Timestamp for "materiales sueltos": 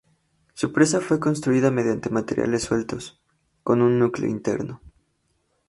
2.09-3.21